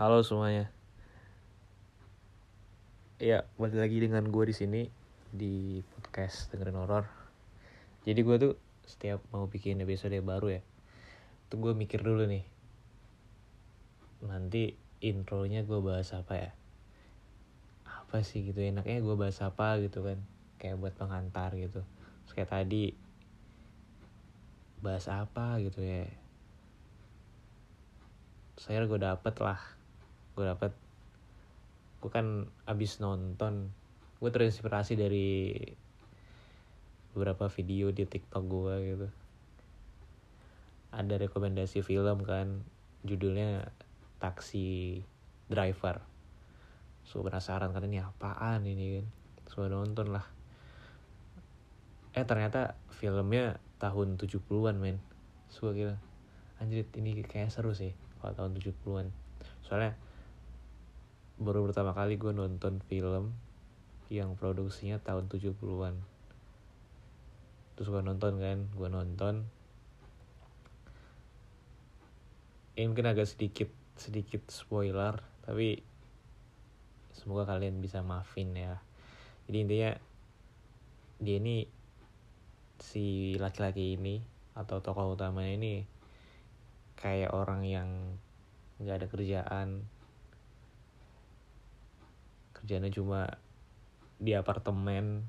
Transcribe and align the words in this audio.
Halo 0.00 0.24
semuanya. 0.24 0.72
Ya, 3.20 3.44
balik 3.60 3.84
lagi 3.84 4.00
dengan 4.00 4.32
gue 4.32 4.48
di 4.48 4.56
sini 4.56 4.88
di 5.28 5.84
podcast 5.84 6.48
dengerin 6.48 6.80
horor. 6.80 7.04
Jadi 8.08 8.20
gue 8.24 8.36
tuh 8.40 8.54
setiap 8.88 9.20
mau 9.28 9.44
bikin 9.44 9.76
episode 9.84 10.16
baru 10.24 10.56
ya, 10.56 10.62
tuh 11.52 11.60
gue 11.60 11.76
mikir 11.76 12.00
dulu 12.00 12.24
nih. 12.24 12.48
Nanti 14.24 14.72
intronya 15.04 15.68
gue 15.68 15.84
bahas 15.84 16.16
apa 16.16 16.48
ya? 16.48 16.50
Apa 17.84 18.24
sih 18.24 18.40
gitu 18.40 18.56
enaknya 18.64 19.04
gue 19.04 19.16
bahas 19.20 19.36
apa 19.44 19.84
gitu 19.84 20.00
kan? 20.00 20.16
Kayak 20.56 20.80
buat 20.80 20.96
pengantar 20.96 21.52
gitu. 21.60 21.84
Terus 22.24 22.32
kayak 22.32 22.56
tadi 22.56 22.96
bahas 24.80 25.04
apa 25.12 25.60
gitu 25.60 25.84
ya? 25.84 26.08
Saya 28.56 28.88
gue 28.88 28.96
dapet 28.96 29.36
lah 29.44 29.79
gue 30.36 30.44
dapet 30.46 30.72
gue 32.00 32.10
kan 32.10 32.48
abis 32.64 32.98
nonton 33.04 33.68
gue 34.20 34.30
terinspirasi 34.32 34.96
dari 34.96 35.52
beberapa 37.12 37.50
video 37.50 37.90
di 37.90 38.06
tiktok 38.06 38.44
gue 38.46 38.74
gitu. 38.86 39.08
Ada 40.94 41.18
rekomendasi 41.18 41.82
film 41.82 42.22
kan 42.22 42.62
judulnya 43.02 43.66
taksi 44.20 45.00
driver. 45.50 46.04
So 47.02 47.24
penasaran 47.24 47.72
kan 47.74 47.82
ini 47.88 47.98
apaan 47.98 48.62
ini 48.68 49.00
kan? 49.00 49.06
So 49.50 49.66
nonton 49.66 50.14
lah. 50.14 50.26
Eh 52.14 52.22
ternyata 52.22 52.78
filmnya 52.92 53.58
tahun 53.80 54.20
70-an 54.20 54.76
men. 54.78 55.00
So 55.50 55.72
kira 55.74 55.98
anjir 56.60 56.84
ini 56.94 57.24
kayak 57.24 57.48
seru 57.48 57.72
sih 57.72 57.96
kalau 58.20 58.36
tahun 58.36 58.60
70-an 58.60 59.08
soalnya 59.64 59.96
baru 61.40 61.64
pertama 61.64 61.96
kali 61.96 62.20
gue 62.20 62.36
nonton 62.36 62.84
film 62.84 63.32
yang 64.12 64.36
produksinya 64.36 65.00
tahun 65.00 65.32
70-an 65.32 65.96
terus 67.80 67.96
gue 67.96 68.04
nonton 68.04 68.36
kan 68.36 68.68
gue 68.76 68.88
nonton. 68.92 69.48
Ini 72.76 72.84
mungkin 72.92 73.08
agak 73.08 73.24
sedikit 73.24 73.72
sedikit 73.96 74.44
spoiler 74.52 75.16
tapi 75.48 75.80
semoga 77.16 77.48
kalian 77.48 77.80
bisa 77.80 78.04
maafin 78.04 78.52
ya. 78.52 78.76
Jadi 79.48 79.56
intinya 79.64 79.90
dia 81.24 81.40
ini 81.40 81.64
si 82.84 83.32
laki-laki 83.40 83.96
ini 83.96 84.20
atau 84.52 84.84
tokoh 84.84 85.16
utamanya 85.16 85.56
ini 85.56 85.74
kayak 87.00 87.32
orang 87.32 87.64
yang 87.64 87.88
nggak 88.76 88.96
ada 89.00 89.08
kerjaan 89.08 89.68
kerjanya 92.60 92.92
cuma 92.92 93.40
di 94.20 94.36
apartemen 94.36 95.24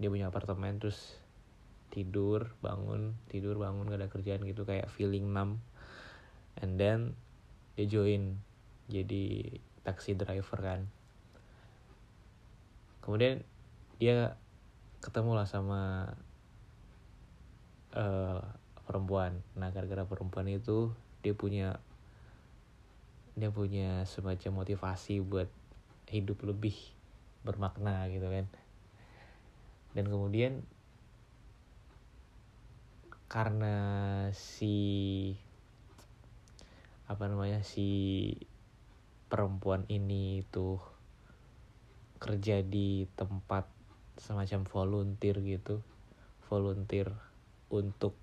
dia 0.00 0.08
punya 0.08 0.32
apartemen 0.32 0.80
terus 0.80 1.20
tidur 1.88 2.52
bangun 2.60 3.16
tidur 3.28 3.56
bangun 3.60 3.88
gak 3.88 4.00
ada 4.00 4.08
kerjaan 4.08 4.44
gitu 4.44 4.64
kayak 4.64 4.88
feeling 4.92 5.28
numb. 5.32 5.60
And 6.58 6.80
then 6.80 7.14
dia 7.78 7.86
join. 7.86 8.42
Jadi 8.88 9.58
taksi 9.86 10.16
driver 10.18 10.58
kan. 10.58 10.80
Kemudian 13.04 13.44
dia 14.02 14.36
ketemu 14.98 15.38
lah 15.38 15.46
sama 15.46 16.12
uh, 17.94 18.42
perempuan. 18.84 19.40
Nah 19.54 19.70
gara-gara 19.70 20.02
perempuan 20.08 20.50
itu 20.50 20.90
dia 21.22 21.34
punya 21.36 21.78
dia 23.38 23.54
punya 23.54 24.02
semacam 24.02 24.66
motivasi 24.66 25.22
buat 25.22 25.46
hidup 26.10 26.44
lebih 26.44 26.74
bermakna 27.44 28.08
gitu 28.12 28.28
kan. 28.28 28.46
Dan 29.96 30.04
kemudian 30.08 30.64
karena 33.28 33.76
si 34.32 34.76
apa 37.08 37.24
namanya 37.28 37.60
si 37.64 37.88
perempuan 39.28 39.84
ini 39.88 40.44
tuh 40.48 40.80
kerja 42.20 42.64
di 42.64 43.04
tempat 43.16 43.68
semacam 44.18 44.64
volunteer 44.66 45.36
gitu 45.44 45.84
volunteer 46.48 47.12
untuk 47.68 48.16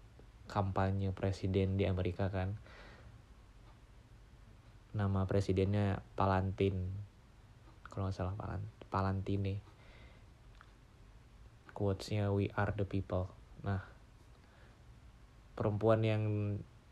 kampanye 0.49 1.13
presiden 1.13 1.77
di 1.77 1.85
Amerika 1.85 2.29
kan. 2.29 2.57
Nama 4.97 5.27
presidennya 5.29 6.01
Palantin 6.17 6.89
kalau 7.95 8.11
nggak 8.11 8.19
salah 8.19 8.35
Palantine 8.91 9.63
quotesnya 11.71 12.31
we 12.31 12.51
are 12.55 12.75
the 12.75 12.83
people. 12.83 13.31
Nah 13.63 13.79
perempuan 15.55 16.03
yang 16.03 16.23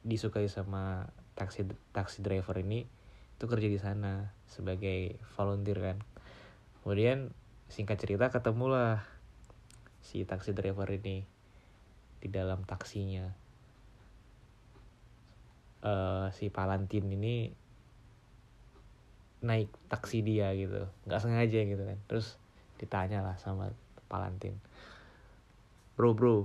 disukai 0.04 0.48
sama 0.48 1.12
taksi 1.36 1.68
taksi 1.92 2.24
driver 2.24 2.56
ini 2.60 2.88
itu 3.36 3.46
kerja 3.48 3.68
di 3.68 3.80
sana 3.80 4.32
sebagai 4.48 5.20
volunteer 5.36 5.80
kan. 5.80 5.98
Kemudian 6.84 7.32
singkat 7.68 8.00
cerita 8.00 8.32
ketemulah 8.32 9.04
si 10.04 10.28
taksi 10.28 10.52
driver 10.52 10.88
ini 10.92 11.24
di 12.20 12.28
dalam 12.32 12.68
taksinya. 12.68 13.32
Uh, 15.84 16.32
si 16.32 16.48
Palantin 16.48 17.12
ini 17.12 17.52
naik 19.44 19.68
taksi 19.92 20.24
dia 20.24 20.56
gitu. 20.56 20.88
Nggak 21.06 21.20
sengaja 21.20 21.60
gitu 21.68 21.84
kan. 21.84 22.00
Terus 22.08 22.40
ditanya 22.80 23.20
lah 23.20 23.36
sama 23.38 23.70
Palantin. 24.08 24.56
Bro 26.00 26.16
bro. 26.16 26.38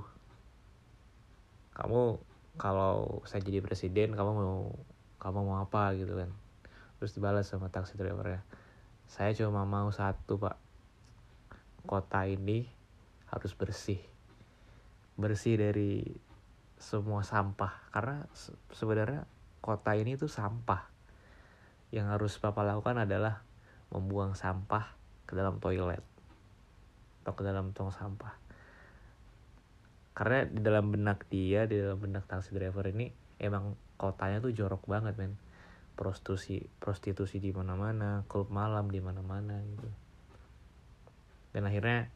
Kamu 1.78 2.18
kalau 2.58 3.22
saya 3.22 3.38
jadi 3.40 3.62
presiden 3.62 4.18
kamu 4.18 4.30
mau 4.34 4.74
kamu 5.22 5.38
mau 5.46 5.62
apa 5.62 5.94
gitu 5.94 6.18
kan. 6.18 6.34
Terus 6.98 7.14
dibalas 7.14 7.46
sama 7.46 7.70
taksi 7.70 7.94
drivernya. 7.94 8.42
Saya 9.06 9.30
cuma 9.38 9.62
mau 9.62 9.88
satu 9.94 10.36
pak. 10.36 10.58
Kota 11.86 12.26
ini 12.26 12.66
harus 13.30 13.54
bersih. 13.54 14.02
Bersih 15.14 15.54
dari 15.54 16.02
semua 16.76 17.22
sampah. 17.22 17.88
Karena 17.94 18.26
sebenarnya 18.74 19.24
kota 19.62 19.94
ini 19.94 20.18
tuh 20.18 20.28
sampah 20.28 20.97
yang 21.88 22.12
harus 22.12 22.36
papa 22.36 22.60
lakukan 22.64 23.08
adalah 23.08 23.40
membuang 23.88 24.36
sampah 24.36 24.92
ke 25.24 25.32
dalam 25.32 25.56
toilet 25.60 26.04
atau 27.24 27.32
ke 27.32 27.42
dalam 27.44 27.72
tong 27.76 27.92
sampah. 27.92 28.36
Karena 30.16 30.48
di 30.48 30.60
dalam 30.64 30.90
benak 30.90 31.28
dia 31.30 31.68
di 31.68 31.78
dalam 31.78 32.00
benak 32.00 32.26
taksi 32.26 32.56
driver 32.56 32.88
ini 32.88 33.12
emang 33.38 33.78
kotanya 34.00 34.40
tuh 34.40 34.52
jorok 34.52 34.84
banget 34.88 35.14
men. 35.16 35.36
Prostitusi 35.98 36.62
prostitusi 36.78 37.42
di 37.42 37.50
mana-mana 37.50 38.22
klub 38.30 38.48
malam 38.48 38.88
di 38.88 39.02
mana-mana 39.02 39.60
gitu. 39.62 39.88
Dan 41.52 41.66
akhirnya 41.66 42.08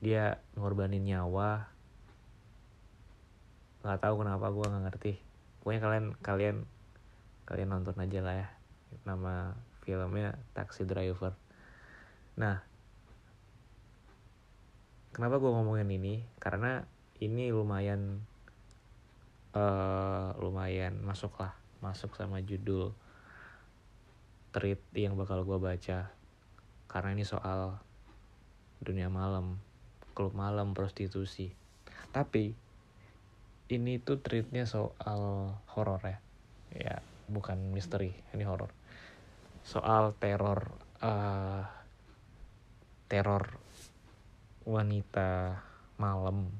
dia 0.00 0.42
ngorbanin 0.58 1.04
nyawa. 1.04 1.68
Nggak 3.86 4.00
tahu 4.02 4.14
kenapa 4.20 4.46
gue 4.50 4.66
nggak 4.66 4.84
ngerti. 4.88 5.12
Pokoknya 5.62 5.80
kalian 5.80 6.06
kalian 6.20 6.56
kalian 7.46 7.70
nonton 7.70 7.94
aja 8.02 8.20
lah 8.20 8.34
ya 8.42 8.48
nama 9.06 9.54
filmnya 9.86 10.34
Taxi 10.50 10.82
Driver. 10.82 11.38
Nah 12.34 12.58
kenapa 15.14 15.38
gue 15.38 15.50
ngomongin 15.54 15.86
ini? 15.94 16.26
Karena 16.42 16.82
ini 17.22 17.54
lumayan 17.54 18.18
uh, 19.54 20.34
lumayan 20.42 20.98
masuk 21.06 21.38
lah 21.38 21.54
masuk 21.78 22.18
sama 22.18 22.42
judul 22.42 22.90
treat 24.50 24.82
yang 24.98 25.14
bakal 25.14 25.46
gue 25.46 25.58
baca. 25.62 26.10
Karena 26.90 27.10
ini 27.14 27.22
soal 27.22 27.78
dunia 28.82 29.06
malam 29.06 29.62
klub 30.18 30.34
malam 30.34 30.74
prostitusi. 30.74 31.54
Tapi 32.10 32.50
ini 33.70 34.02
tuh 34.02 34.18
treatnya 34.18 34.66
soal 34.66 35.54
horor 35.70 36.02
ya. 36.02 36.18
Ya 36.74 36.96
bukan 37.26 37.74
misteri 37.74 38.14
ini 38.34 38.46
horor. 38.46 38.70
Soal 39.66 40.14
teror 40.18 40.70
uh, 41.02 41.62
teror 43.06 43.58
wanita 44.66 45.62
malam 45.98 46.50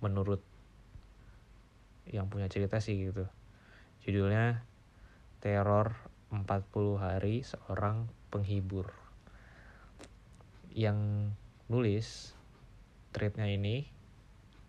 menurut 0.00 0.40
yang 2.08 2.28
punya 2.28 2.48
cerita 2.48 2.80
sih 2.80 2.96
gitu. 3.12 3.24
Judulnya 4.04 4.64
teror 5.40 5.96
40 6.32 6.48
hari 6.96 7.44
seorang 7.44 8.08
penghibur. 8.32 8.92
Yang 10.72 11.30
nulis 11.68 12.32
tweetnya 13.12 13.48
ini 13.48 13.88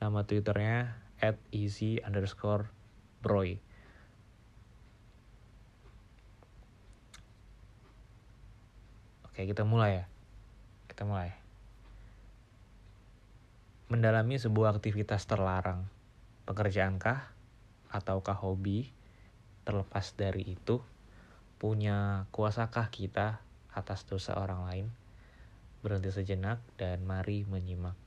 nama 0.04 0.28
twitternya 0.28 1.00
at 1.24 1.40
easy 1.56 2.04
underscore 2.04 2.68
broy 3.24 3.56
Oke, 9.34 9.50
kita 9.50 9.66
mulai 9.66 9.98
ya. 9.98 10.06
Kita 10.86 11.10
mulai. 11.10 11.34
Mendalami 13.90 14.38
sebuah 14.38 14.78
aktivitas 14.78 15.26
terlarang. 15.26 15.90
Pekerjaankah? 16.46 17.34
Ataukah 17.90 18.38
hobi? 18.38 18.94
Terlepas 19.66 20.14
dari 20.14 20.54
itu, 20.54 20.86
punya 21.58 22.30
kuasakah 22.30 22.94
kita 22.94 23.42
atas 23.74 24.06
dosa 24.06 24.38
orang 24.38 24.70
lain? 24.70 24.86
Berhenti 25.82 26.14
sejenak 26.14 26.62
dan 26.78 27.02
mari 27.02 27.42
menyimak. 27.50 27.98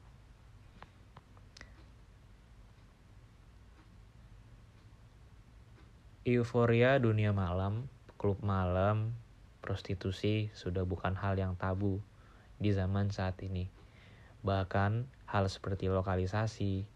Euforia 6.23 7.02
dunia 7.02 7.34
malam, 7.34 7.90
klub 8.14 8.38
malam, 8.46 9.11
prostitusi 9.66 10.54
sudah 10.54 10.86
bukan 10.86 11.18
hal 11.18 11.34
yang 11.34 11.58
tabu 11.58 11.98
di 12.62 12.70
zaman 12.70 13.10
saat 13.10 13.34
ini. 13.42 13.66
Bahkan 14.46 15.10
hal 15.26 15.44
seperti 15.50 15.90
lokalisasi 15.90 16.86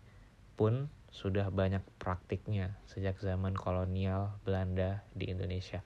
pun 0.54 0.86
sudah 1.10 1.50
banyak 1.50 1.82
praktiknya 1.98 2.78
sejak 2.86 3.18
zaman 3.18 3.58
kolonial 3.58 4.38
Belanda 4.46 5.02
di 5.18 5.26
Indonesia. 5.26 5.82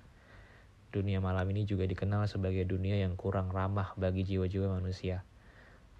Dunia 0.92 1.18
malam 1.24 1.48
ini 1.50 1.64
juga 1.64 1.88
dikenal 1.88 2.28
sebagai 2.28 2.68
dunia 2.68 3.00
yang 3.00 3.16
kurang 3.16 3.48
ramah 3.48 3.96
bagi 3.96 4.22
jiwa-jiwa 4.28 4.78
manusia, 4.78 5.24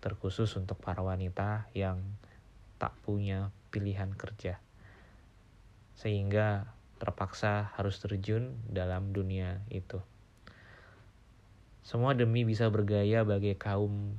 terkhusus 0.05 0.53
untuk 0.61 0.77
para 0.79 1.01
wanita 1.01 1.67
yang 1.73 2.05
tak 2.77 2.93
punya 3.03 3.49
pilihan 3.73 4.13
kerja. 4.13 4.61
Sehingga 5.97 6.69
terpaksa 7.01 7.75
harus 7.75 7.99
terjun 7.99 8.55
dalam 8.71 9.11
dunia 9.11 9.65
itu. 9.73 9.99
Semua 11.85 12.17
demi 12.17 12.49
bisa 12.49 12.65
bergaya 12.73 13.29
bagi 13.29 13.53
kaum 13.61 14.17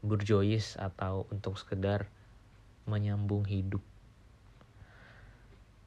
burjois 0.00 0.80
atau 0.80 1.28
untuk 1.28 1.60
sekedar 1.60 2.08
menyambung 2.88 3.44
hidup. 3.44 3.84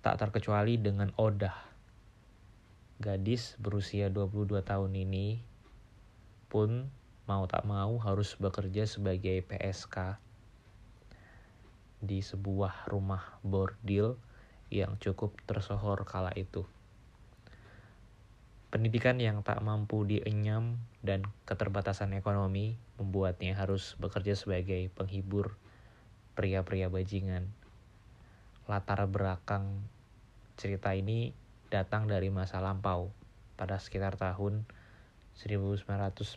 Tak 0.05 0.21
terkecuali 0.21 0.77
dengan 0.77 1.09
Odah. 1.17 1.57
Gadis 3.01 3.57
berusia 3.57 4.13
22 4.13 4.61
tahun 4.61 4.93
ini 4.93 5.41
pun 6.53 6.85
mau 7.25 7.49
tak 7.49 7.65
mau 7.65 7.97
harus 7.97 8.37
bekerja 8.37 8.85
sebagai 8.85 9.41
PSK 9.49 10.21
di 11.97 12.21
sebuah 12.21 12.93
rumah 12.93 13.41
bordil 13.41 14.21
yang 14.69 15.01
cukup 15.01 15.33
tersohor 15.49 16.05
kala 16.05 16.29
itu. 16.37 16.61
Pendidikan 18.73 19.21
yang 19.21 19.45
tak 19.45 19.61
mampu 19.61 20.01
dienyam 20.01 20.81
dan 21.05 21.29
keterbatasan 21.45 22.09
ekonomi 22.17 22.81
membuatnya 22.97 23.53
harus 23.53 23.93
bekerja 24.01 24.33
sebagai 24.33 24.89
penghibur 24.97 25.61
pria-pria 26.33 26.89
bajingan. 26.89 27.53
Latar 28.65 29.05
belakang 29.05 29.85
cerita 30.57 30.89
ini 30.97 31.37
datang 31.69 32.09
dari 32.09 32.33
masa 32.33 32.65
lampau 32.65 33.13
pada 33.61 33.77
sekitar 33.77 34.17
tahun 34.17 34.65
1940, 35.37 36.33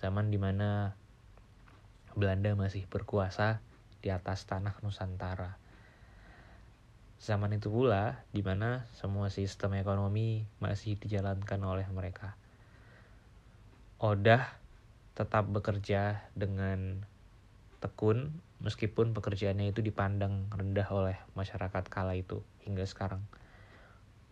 zaman 0.00 0.26
di 0.32 0.40
mana 0.40 0.96
Belanda 2.16 2.56
masih 2.56 2.88
berkuasa 2.88 3.60
di 4.00 4.08
atas 4.08 4.48
tanah 4.48 4.80
Nusantara. 4.80 5.59
Zaman 7.20 7.52
itu 7.52 7.68
pula 7.68 8.24
di 8.32 8.40
mana 8.40 8.88
semua 8.96 9.28
sistem 9.28 9.76
ekonomi 9.76 10.48
masih 10.56 10.96
dijalankan 10.96 11.60
oleh 11.60 11.84
mereka. 11.92 12.32
Odah 14.00 14.56
tetap 15.12 15.44
bekerja 15.52 16.24
dengan 16.32 17.04
tekun 17.84 18.40
meskipun 18.64 19.12
pekerjaannya 19.12 19.68
itu 19.68 19.84
dipandang 19.84 20.48
rendah 20.48 20.88
oleh 20.88 21.20
masyarakat 21.36 21.84
kala 21.92 22.16
itu 22.16 22.40
hingga 22.64 22.88
sekarang. 22.88 23.20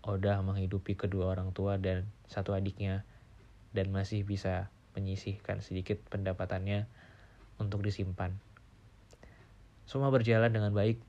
Odah 0.00 0.40
menghidupi 0.40 0.96
kedua 0.96 1.36
orang 1.36 1.52
tua 1.52 1.76
dan 1.76 2.08
satu 2.24 2.56
adiknya 2.56 3.04
dan 3.76 3.92
masih 3.92 4.24
bisa 4.24 4.72
menyisihkan 4.96 5.60
sedikit 5.60 6.00
pendapatannya 6.08 6.88
untuk 7.60 7.84
disimpan. 7.84 8.32
Semua 9.84 10.08
berjalan 10.08 10.48
dengan 10.48 10.72
baik 10.72 11.00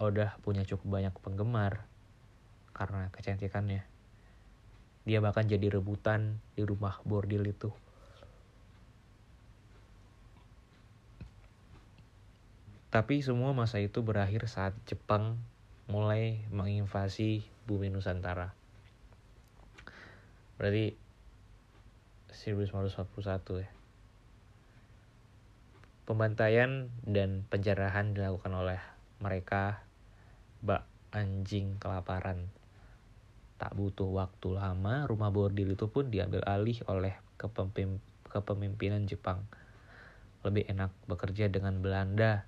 Odah 0.00 0.38
punya 0.40 0.64
cukup 0.64 1.00
banyak 1.00 1.14
penggemar 1.20 1.84
karena 2.72 3.12
kecantikannya. 3.12 3.84
Dia 5.02 5.18
bahkan 5.18 5.44
jadi 5.44 5.68
rebutan 5.68 6.38
di 6.54 6.62
rumah 6.62 7.02
bordil 7.02 7.42
itu. 7.44 7.68
Tapi 12.92 13.24
semua 13.24 13.56
masa 13.56 13.80
itu 13.80 14.04
berakhir 14.04 14.44
saat 14.52 14.76
Jepang 14.84 15.40
mulai 15.88 16.44
menginvasi 16.52 17.40
bumi 17.64 17.88
Nusantara. 17.88 18.52
Berarti 20.60 20.92
1941 22.30 23.64
ya. 23.64 23.70
Pembantaian 26.04 26.92
dan 27.06 27.48
penjarahan 27.48 28.12
dilakukan 28.12 28.52
oleh 28.52 28.80
mereka 29.22 29.86
anjing 31.12 31.76
kelaparan. 31.76 32.48
Tak 33.60 33.76
butuh 33.78 34.10
waktu 34.10 34.58
lama, 34.58 35.06
rumah 35.06 35.30
bordil 35.30 35.76
itu 35.76 35.86
pun 35.86 36.10
diambil 36.10 36.42
alih 36.48 36.80
oleh 36.90 37.14
kepemimpinan 38.32 39.06
Jepang. 39.06 39.44
Lebih 40.42 40.66
enak 40.66 40.90
bekerja 41.06 41.46
dengan 41.46 41.78
Belanda 41.78 42.42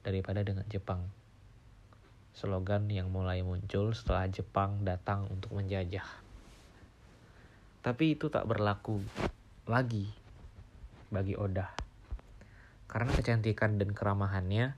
daripada 0.00 0.40
dengan 0.40 0.64
Jepang. 0.72 1.04
Slogan 2.32 2.88
yang 2.88 3.12
mulai 3.12 3.44
muncul 3.44 3.92
setelah 3.92 4.24
Jepang 4.32 4.80
datang 4.88 5.28
untuk 5.28 5.52
menjajah. 5.52 6.08
Tapi 7.84 8.16
itu 8.16 8.32
tak 8.32 8.48
berlaku 8.48 9.04
lagi 9.68 10.08
bagi 11.12 11.36
Oda. 11.36 11.68
Karena 12.88 13.12
kecantikan 13.12 13.76
dan 13.76 13.92
keramahannya, 13.92 14.72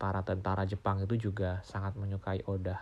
para 0.00 0.24
tentara 0.24 0.64
Jepang 0.64 1.04
itu 1.04 1.28
juga 1.28 1.60
sangat 1.68 1.92
menyukai 2.00 2.40
Oda. 2.48 2.80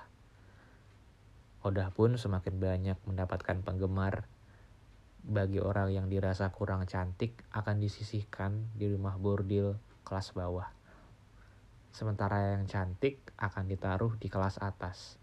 Oda 1.67 1.91
pun 1.91 2.15
semakin 2.15 2.63
banyak 2.63 2.99
mendapatkan 3.03 3.59
penggemar. 3.67 4.31
Bagi 5.27 5.59
orang 5.59 5.91
yang 5.91 6.07
dirasa 6.07 6.55
kurang 6.55 6.87
cantik 6.87 7.43
akan 7.51 7.83
disisihkan 7.83 8.71
di 8.79 8.87
rumah 8.87 9.19
bordil 9.19 9.75
kelas 10.07 10.31
bawah. 10.31 10.71
Sementara 11.91 12.55
yang 12.55 12.71
cantik 12.71 13.19
akan 13.35 13.67
ditaruh 13.67 14.15
di 14.15 14.31
kelas 14.31 14.63
atas. 14.63 15.19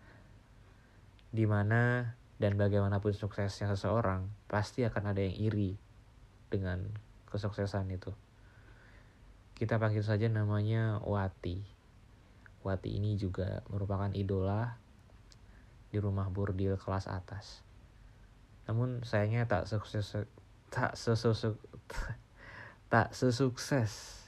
Di 1.31 1.47
mana 1.47 2.11
dan 2.35 2.59
bagaimanapun 2.59 3.15
suksesnya 3.15 3.71
seseorang, 3.71 4.27
pasti 4.51 4.83
akan 4.83 5.15
ada 5.15 5.23
yang 5.23 5.39
iri 5.39 5.79
dengan 6.51 6.83
kesuksesan 7.31 7.87
itu. 7.95 8.11
Kita 9.55 9.79
panggil 9.79 10.03
saja 10.03 10.27
namanya 10.27 10.99
Wati. 10.99 11.74
Wati 12.65 12.97
ini 12.97 13.13
juga 13.13 13.61
merupakan 13.69 14.09
idola 14.17 14.73
di 15.93 16.01
rumah 16.01 16.33
bordil 16.33 16.81
kelas 16.81 17.05
atas. 17.05 17.61
Namun 18.65 19.05
sayangnya 19.05 19.45
tak 19.45 19.69
sukses 19.69 20.25
tak 20.73 20.97
sesuk 20.97 21.61
tak 22.91 23.13
sesukses 23.13 24.25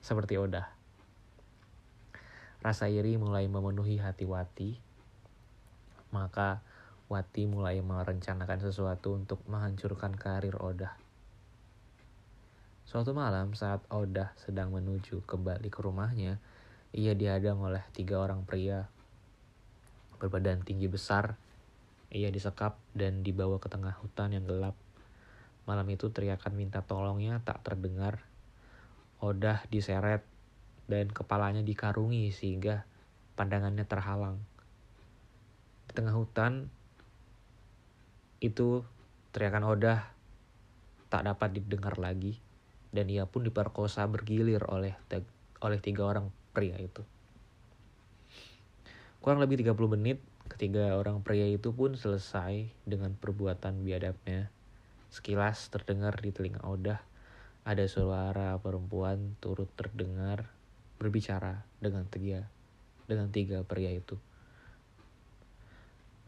seperti 0.00 0.40
Oda. 0.40 0.72
Rasa 2.64 2.88
iri 2.88 3.20
mulai 3.20 3.44
memenuhi 3.44 4.00
hati 4.00 4.24
Wati. 4.24 4.80
Maka 6.16 6.64
Wati 7.12 7.44
mulai 7.44 7.84
merencanakan 7.84 8.58
sesuatu 8.64 9.14
untuk 9.14 9.44
menghancurkan 9.46 10.16
karir 10.16 10.56
Oda. 10.58 10.96
Suatu 12.86 13.12
malam 13.12 13.52
saat 13.52 13.82
Oda 13.90 14.32
sedang 14.38 14.70
menuju 14.70 15.26
kembali 15.26 15.68
ke 15.70 15.82
rumahnya, 15.82 16.38
ia 16.96 17.12
dihadang 17.12 17.60
oleh 17.60 17.84
tiga 17.92 18.16
orang 18.16 18.48
pria 18.48 18.88
berbadan 20.16 20.64
tinggi 20.64 20.88
besar. 20.88 21.36
Ia 22.08 22.32
disekap 22.32 22.80
dan 22.96 23.20
dibawa 23.20 23.60
ke 23.60 23.68
tengah 23.68 23.92
hutan 24.00 24.32
yang 24.32 24.48
gelap. 24.48 24.72
Malam 25.68 25.84
itu 25.92 26.08
teriakan 26.08 26.56
minta 26.56 26.80
tolongnya 26.80 27.44
tak 27.44 27.60
terdengar. 27.60 28.24
Odah 29.20 29.60
diseret 29.68 30.24
dan 30.88 31.12
kepalanya 31.12 31.60
dikarungi 31.60 32.32
sehingga 32.32 32.88
pandangannya 33.36 33.84
terhalang. 33.84 34.40
Di 35.84 35.92
tengah 35.92 36.16
hutan 36.16 36.72
itu 38.40 38.80
teriakan 39.36 39.68
Odah 39.68 40.00
tak 41.12 41.28
dapat 41.28 41.60
didengar 41.60 42.00
lagi 42.00 42.40
dan 42.88 43.12
ia 43.12 43.28
pun 43.28 43.44
diperkosa 43.44 44.08
bergilir 44.08 44.64
oleh 44.64 44.96
oleh 45.60 45.78
tiga 45.84 46.08
orang 46.08 46.32
pria 46.56 46.80
itu. 46.80 47.04
Kurang 49.20 49.44
lebih 49.44 49.60
30 49.60 49.76
menit 49.92 50.24
Ketiga 50.46 50.94
orang 50.94 51.26
pria 51.26 51.50
itu 51.50 51.74
pun 51.74 51.98
selesai 51.98 52.70
dengan 52.86 53.18
perbuatan 53.18 53.82
biadabnya. 53.82 54.46
Sekilas 55.10 55.66
terdengar 55.74 56.14
di 56.22 56.30
telinga 56.30 56.62
Odah 56.62 57.02
ada 57.66 57.84
suara 57.90 58.54
perempuan 58.62 59.34
turut 59.42 59.66
terdengar 59.74 60.46
berbicara 61.02 61.66
dengan 61.82 62.06
tiga 62.06 62.46
dengan 63.10 63.26
tiga 63.34 63.66
pria 63.66 63.90
itu. 63.90 64.14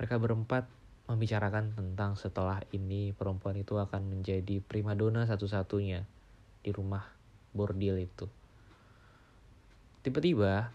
Mereka 0.02 0.18
berempat 0.18 0.66
membicarakan 1.06 1.78
tentang 1.78 2.18
setelah 2.18 2.58
ini 2.74 3.14
perempuan 3.14 3.54
itu 3.54 3.78
akan 3.78 4.18
menjadi 4.18 4.58
primadona 4.60 5.30
satu-satunya 5.30 6.02
di 6.66 6.70
rumah 6.74 7.06
bordil 7.54 8.02
itu. 8.02 8.26
Tiba-tiba 10.08 10.72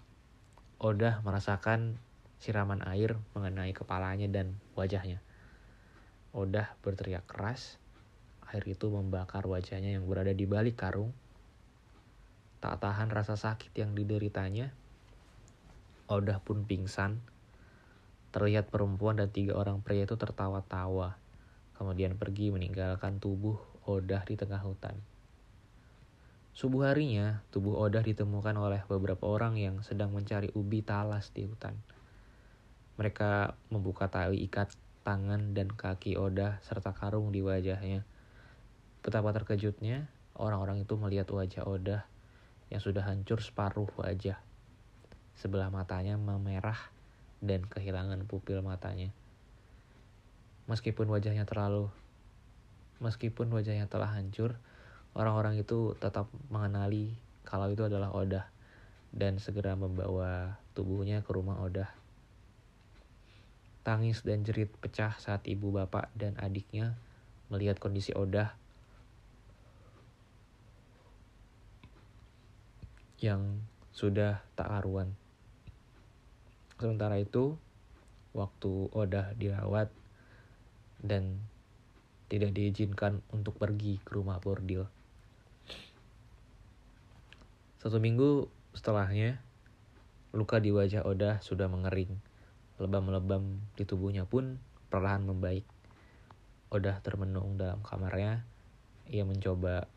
Odah 0.77 1.25
merasakan 1.25 1.97
siraman 2.37 2.85
air 2.85 3.17
mengenai 3.33 3.73
kepalanya 3.73 4.29
dan 4.29 4.61
wajahnya. 4.77 5.25
Odah 6.37 6.77
berteriak 6.85 7.25
keras. 7.25 7.81
Air 8.53 8.61
itu 8.69 8.93
membakar 8.93 9.41
wajahnya 9.49 9.97
yang 9.97 10.05
berada 10.05 10.37
di 10.37 10.45
balik 10.45 10.77
karung. 10.77 11.17
Tak 12.61 12.85
tahan 12.85 13.09
rasa 13.09 13.33
sakit 13.33 13.73
yang 13.73 13.97
dideritanya, 13.97 14.69
Odah 16.05 16.37
pun 16.37 16.69
pingsan. 16.69 17.17
Terlihat 18.29 18.69
perempuan 18.69 19.17
dan 19.17 19.33
tiga 19.33 19.57
orang 19.57 19.81
pria 19.81 20.05
itu 20.05 20.13
tertawa-tawa, 20.13 21.17
kemudian 21.81 22.21
pergi 22.21 22.53
meninggalkan 22.53 23.17
tubuh 23.17 23.57
Odah 23.89 24.21
di 24.29 24.37
tengah 24.37 24.61
hutan. 24.61 24.93
Subuh 26.53 26.85
harinya, 26.85 27.41
tubuh 27.49 27.81
Odah 27.81 28.05
ditemukan 28.05 28.53
oleh 28.53 28.85
beberapa 28.85 29.25
orang 29.25 29.57
yang 29.57 29.81
sedang 29.81 30.13
mencari 30.13 30.53
ubi 30.53 30.85
talas 30.85 31.33
di 31.33 31.49
hutan. 31.49 31.73
Mereka 33.01 33.57
membuka 33.73 34.05
tali 34.05 34.45
ikat 34.45 34.69
tangan 35.01 35.57
dan 35.57 35.73
kaki 35.73 36.13
Oda 36.13 36.61
serta 36.61 36.93
karung 36.93 37.33
di 37.33 37.41
wajahnya. 37.41 38.05
Betapa 39.01 39.33
terkejutnya 39.33 40.05
orang-orang 40.37 40.85
itu 40.85 40.93
melihat 40.93 41.25
wajah 41.33 41.65
Oda 41.65 42.05
yang 42.69 42.81
sudah 42.85 43.01
hancur 43.01 43.41
separuh 43.41 43.89
wajah. 43.97 44.37
Sebelah 45.33 45.73
matanya 45.73 46.21
memerah 46.21 46.77
dan 47.41 47.65
kehilangan 47.65 48.29
pupil 48.29 48.61
matanya. 48.61 49.09
Meskipun 50.69 51.09
wajahnya 51.09 51.49
terlalu 51.49 51.89
meskipun 53.03 53.51
wajahnya 53.51 53.91
telah 53.91 54.15
hancur, 54.15 54.55
orang-orang 55.13 55.61
itu 55.61 55.97
tetap 55.97 56.29
mengenali 56.49 57.13
kalau 57.45 57.69
itu 57.69 57.85
adalah 57.85 58.13
Oda 58.13 58.49
dan 59.13 59.37
segera 59.37 59.77
membawa 59.77 60.57
tubuhnya 60.73 61.21
ke 61.21 61.29
rumah 61.33 61.61
Oda 61.61 62.03
Tangis 63.83 64.23
dan 64.23 64.47
jerit 64.47 64.71
pecah 64.79 65.19
saat 65.19 65.43
ibu 65.43 65.67
bapak 65.75 66.07
dan 66.15 66.39
adiknya 66.39 66.95
melihat 67.51 67.83
kondisi 67.83 68.15
Odah 68.15 68.55
yang 73.19 73.59
sudah 73.91 74.39
tak 74.55 74.71
karuan. 74.71 75.11
Sementara 76.79 77.19
itu, 77.19 77.59
waktu 78.31 78.87
Odah 78.95 79.35
dirawat 79.35 79.91
dan 81.03 81.43
tidak 82.31 82.55
diizinkan 82.55 83.19
untuk 83.35 83.59
pergi 83.59 83.99
ke 83.99 84.15
rumah 84.15 84.39
bordil. 84.39 84.87
Satu 87.83 87.99
minggu 87.99 88.47
setelahnya, 88.71 89.43
luka 90.31 90.55
di 90.63 90.71
wajah 90.71 91.03
Odah 91.03 91.43
sudah 91.43 91.67
mengering 91.67 92.15
lebam-lebam 92.79 93.59
di 93.75 93.83
tubuhnya 93.83 94.23
pun 94.23 94.55
perlahan 94.87 95.27
membaik. 95.27 95.67
Odah 96.71 97.03
termenung 97.03 97.59
dalam 97.59 97.83
kamarnya, 97.83 98.47
ia 99.11 99.27
mencoba 99.27 99.91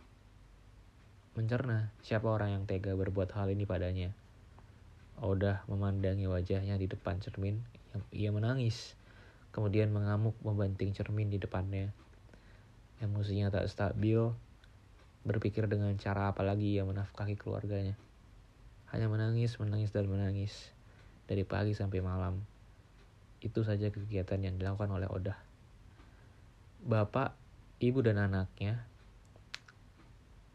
mencerna 1.39 1.95
siapa 2.03 2.27
orang 2.27 2.59
yang 2.59 2.65
tega 2.67 2.91
berbuat 2.99 3.31
hal 3.39 3.55
ini 3.55 3.63
padanya. 3.71 4.11
Odah 5.23 5.63
memandangi 5.71 6.27
wajahnya 6.27 6.75
di 6.83 6.91
depan 6.91 7.23
cermin, 7.23 7.63
ia 8.11 8.35
menangis, 8.35 8.99
kemudian 9.55 9.95
mengamuk 9.95 10.35
membanting 10.43 10.91
cermin 10.91 11.31
di 11.31 11.39
depannya. 11.39 11.95
Emosinya 12.99 13.47
tak 13.55 13.71
stabil, 13.71 14.27
berpikir 15.27 15.67
dengan 15.67 15.91
cara 15.99 16.31
apa 16.31 16.47
lagi 16.47 16.79
ia 16.79 16.87
menafkahi 16.87 17.35
keluarganya. 17.35 17.99
Hanya 18.95 19.11
menangis, 19.11 19.59
menangis, 19.59 19.91
dan 19.91 20.07
menangis. 20.07 20.71
Dari 21.27 21.43
pagi 21.43 21.75
sampai 21.75 21.99
malam. 21.99 22.39
Itu 23.43 23.67
saja 23.67 23.91
kegiatan 23.91 24.39
yang 24.39 24.55
dilakukan 24.63 24.87
oleh 24.95 25.11
Oda. 25.11 25.35
Bapak, 26.87 27.35
ibu 27.83 27.99
dan 27.99 28.23
anaknya, 28.23 28.87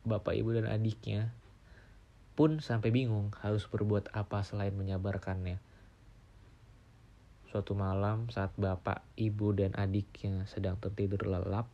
bapak, 0.07 0.33
ibu 0.33 0.55
dan 0.55 0.65
adiknya 0.71 1.35
pun 2.33 2.63
sampai 2.63 2.89
bingung 2.89 3.35
harus 3.43 3.67
berbuat 3.67 4.15
apa 4.15 4.41
selain 4.41 4.73
menyabarkannya. 4.73 5.59
Suatu 7.51 7.75
malam 7.75 8.31
saat 8.31 8.55
bapak, 8.55 9.03
ibu, 9.19 9.51
dan 9.51 9.75
adiknya 9.75 10.47
sedang 10.47 10.79
tertidur 10.79 11.27
lelap, 11.27 11.67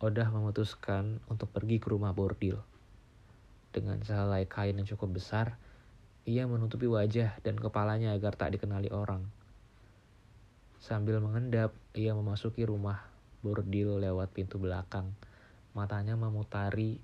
Odah 0.00 0.32
memutuskan 0.32 1.20
untuk 1.28 1.52
pergi 1.52 1.76
ke 1.76 1.92
rumah 1.92 2.16
bordil. 2.16 2.56
Dengan 3.68 4.00
sehelai 4.00 4.48
kain 4.48 4.80
yang 4.80 4.88
cukup 4.88 5.20
besar, 5.20 5.60
ia 6.24 6.48
menutupi 6.48 6.88
wajah 6.88 7.36
dan 7.44 7.60
kepalanya 7.60 8.16
agar 8.16 8.32
tak 8.32 8.56
dikenali 8.56 8.88
orang. 8.88 9.28
Sambil 10.80 11.20
mengendap, 11.20 11.76
ia 11.92 12.16
memasuki 12.16 12.64
rumah 12.64 13.04
bordil 13.44 14.00
lewat 14.00 14.32
pintu 14.32 14.56
belakang. 14.56 15.12
Matanya 15.76 16.16
memutari. 16.16 16.96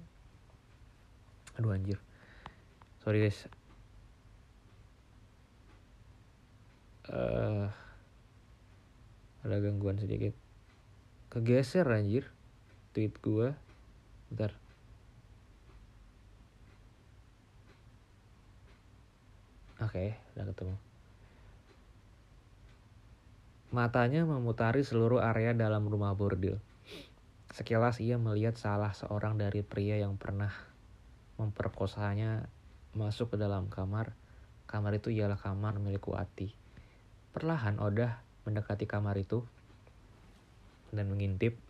Aduh 1.61 1.77
anjir. 1.77 2.01
Sorry 3.05 3.29
guys. 3.29 3.45
Uh, 7.13 7.69
ada 9.45 9.57
gangguan 9.61 10.01
sedikit. 10.01 10.33
Kegeser 11.29 11.85
anjir. 11.93 12.36
Tweet 12.97 13.13
gue. 13.21 13.53
Bentar. 14.33 14.57
Oke, 19.85 19.93
okay, 19.93 20.09
udah 20.33 20.49
ketemu. 20.49 20.75
Matanya 23.69 24.25
memutari 24.25 24.81
seluruh 24.81 25.21
area 25.21 25.53
dalam 25.53 25.85
rumah 25.85 26.17
bordil. 26.17 26.57
Sekilas 27.53 28.01
ia 28.01 28.17
melihat 28.17 28.57
salah 28.57 28.97
seorang 28.97 29.37
dari 29.37 29.61
pria 29.61 30.01
yang 30.01 30.17
pernah 30.17 30.57
memperkosanya 31.37 32.49
masuk 32.97 33.37
ke 33.37 33.37
dalam 33.37 33.69
kamar. 33.69 34.17
Kamar 34.65 34.97
itu 34.97 35.13
ialah 35.13 35.37
kamar 35.37 35.77
milik 35.77 36.09
Wati. 36.09 36.49
Perlahan 37.37 37.77
Odah 37.77 38.25
mendekati 38.49 38.89
kamar 38.89 39.21
itu 39.21 39.45
dan 40.97 41.13
mengintip. 41.13 41.66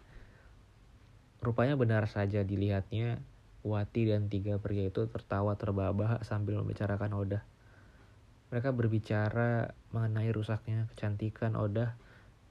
Rupanya 1.44 1.76
benar 1.76 2.08
saja 2.08 2.42
dilihatnya 2.42 3.20
Wati 3.66 4.06
dan 4.06 4.30
tiga 4.30 4.62
pria 4.62 4.86
itu 4.86 5.10
tertawa 5.10 5.58
terbahak 5.58 6.22
sambil 6.22 6.62
membicarakan 6.62 7.18
Odah. 7.18 7.42
Mereka 8.54 8.70
berbicara 8.70 9.74
mengenai 9.90 10.30
rusaknya 10.30 10.86
kecantikan 10.94 11.58
Odah 11.58 11.98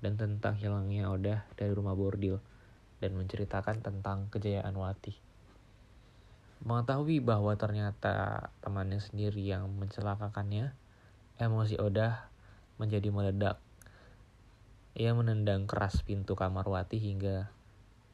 dan 0.04 0.20
tentang 0.20 0.60
hilangnya 0.60 1.08
Odah 1.08 1.48
dari 1.56 1.72
rumah 1.72 1.96
bordil 1.96 2.44
dan 3.00 3.16
menceritakan 3.16 3.80
tentang 3.80 4.28
kejayaan 4.28 4.76
Wati. 4.76 5.16
Mengetahui 6.68 7.24
bahwa 7.24 7.56
ternyata 7.56 8.52
temannya 8.60 9.00
sendiri 9.00 9.40
yang 9.40 9.72
mencelakakannya, 9.72 10.76
emosi 11.40 11.80
Odah 11.80 12.28
menjadi 12.76 13.08
meledak. 13.08 13.64
Ia 15.00 15.16
menendang 15.16 15.64
keras 15.64 16.04
pintu 16.04 16.36
kamar 16.36 16.68
Wati 16.68 17.00
hingga 17.00 17.55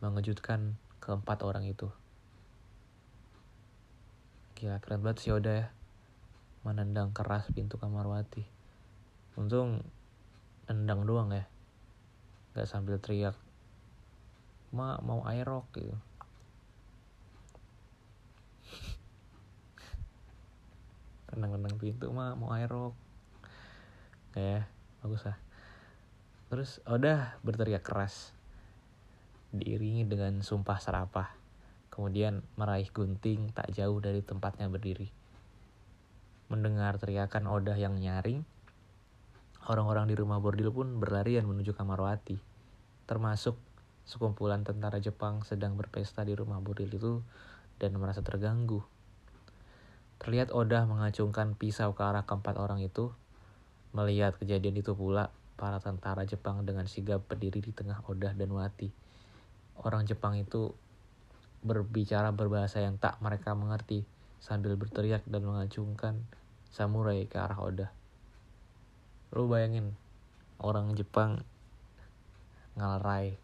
mengejutkan 0.02 0.76
keempat 0.98 1.46
orang 1.46 1.70
itu. 1.70 1.88
Gila 4.58 4.82
keren 4.82 5.02
banget 5.02 5.18
si 5.22 5.30
Oda 5.34 5.54
ya 5.54 5.70
menendang 6.62 7.10
keras 7.10 7.50
pintu 7.50 7.82
kamar 7.82 8.06
Wati. 8.06 8.46
Untung 9.34 9.82
nendang 10.70 11.10
doang 11.10 11.34
ya. 11.34 11.50
Gak 12.54 12.70
sambil 12.70 13.02
teriak. 13.02 13.34
Ma 14.72 15.02
mau 15.02 15.26
aerok 15.26 15.66
gitu. 15.74 15.98
Tendang-tendang 21.34 21.82
pintu 21.82 22.14
ma 22.14 22.38
mau 22.38 22.54
aerok. 22.54 22.94
Kayak 24.38 24.70
bagus 25.02 25.26
lah. 25.26 25.42
Terus 26.54 26.78
udah 26.86 27.42
berteriak 27.42 27.82
keras. 27.82 28.38
Diiringi 29.52 30.08
dengan 30.08 30.40
sumpah 30.44 30.80
serapah. 30.80 31.32
Kemudian 31.92 32.44
meraih 32.56 32.88
gunting 32.90 33.52
tak 33.52 33.72
jauh 33.76 34.00
dari 34.00 34.24
tempatnya 34.24 34.72
berdiri. 34.72 35.12
Mendengar 36.48 37.00
teriakan 37.00 37.48
Odah 37.48 37.76
yang 37.76 38.00
nyaring, 38.00 38.44
Orang-orang 39.62 40.10
di 40.10 40.18
rumah 40.18 40.42
bordil 40.42 40.74
pun 40.74 40.98
berlarian 40.98 41.46
menuju 41.46 41.78
kamar 41.78 42.02
Wati. 42.02 42.34
Termasuk 43.06 43.54
sekumpulan 44.10 44.66
tentara 44.66 44.98
Jepang 44.98 45.46
sedang 45.46 45.78
berpesta 45.78 46.26
di 46.26 46.34
rumah 46.34 46.58
bordil 46.58 46.90
itu 46.90 47.22
dan 47.78 47.94
merasa 47.94 48.26
terganggu. 48.26 48.82
Terlihat 50.18 50.50
Oda 50.50 50.90
mengacungkan 50.90 51.54
pisau 51.54 51.94
ke 51.94 52.02
arah 52.02 52.26
keempat 52.26 52.58
orang 52.58 52.82
itu. 52.82 53.14
Melihat 53.94 54.34
kejadian 54.42 54.82
itu 54.82 54.98
pula, 54.98 55.30
para 55.62 55.78
tentara 55.78 56.26
Jepang 56.26 56.66
dengan 56.66 56.90
sigap 56.90 57.22
berdiri 57.30 57.62
di 57.62 57.70
tengah 57.70 58.02
Oda 58.10 58.34
dan 58.34 58.50
Wati. 58.50 59.01
Orang 59.82 60.06
Jepang 60.06 60.38
itu 60.38 60.78
berbicara 61.66 62.30
berbahasa 62.30 62.86
yang 62.86 63.02
tak 63.02 63.18
mereka 63.18 63.58
mengerti 63.58 64.06
sambil 64.38 64.78
berteriak 64.78 65.26
dan 65.26 65.42
mengacungkan 65.46 66.22
samurai 66.70 67.26
ke 67.26 67.38
arah 67.38 67.58
Oda. 67.58 67.88
Lu 69.34 69.50
bayangin 69.50 69.98
orang 70.62 70.94
Jepang 70.94 71.42
ngalerai 72.78 73.38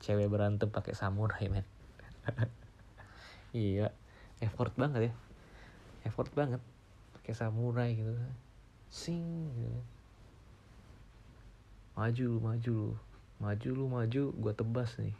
cewek 0.00 0.32
berantem 0.32 0.72
pakai 0.72 0.96
samurai 0.96 1.44
men. 1.52 1.64
iya, 3.52 3.92
effort 4.40 4.72
banget 4.80 5.12
ya. 5.12 5.14
Effort 6.08 6.32
banget 6.32 6.60
pakai 7.20 7.32
samurai 7.36 7.92
gitu. 7.92 8.16
Sing 8.88 9.52
gitu. 9.60 9.80
Maju 12.00 12.28
maju. 12.40 13.09
Maju 13.40 13.68
lu, 13.72 13.88
maju, 13.88 14.22
gua 14.36 14.52
tebas 14.52 15.00
nih. 15.00 15.16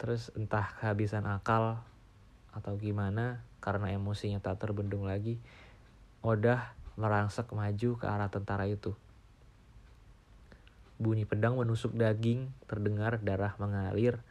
Terus 0.00 0.32
entah 0.34 0.72
kehabisan 0.80 1.28
akal 1.28 1.78
atau 2.50 2.74
gimana 2.80 3.44
karena 3.62 3.92
emosinya 3.94 4.42
tak 4.42 4.58
terbendung 4.58 5.06
lagi, 5.06 5.38
Odah 6.22 6.74
merangsek 6.94 7.50
maju 7.50 7.90
ke 7.98 8.06
arah 8.06 8.30
tentara 8.30 8.64
itu. 8.70 8.94
Bunyi 11.02 11.26
pedang 11.26 11.58
menusuk 11.58 11.98
daging, 11.98 12.50
terdengar 12.70 13.18
darah 13.18 13.58
mengalir 13.58 14.22